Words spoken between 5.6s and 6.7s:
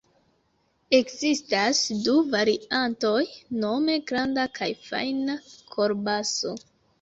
kolbaso.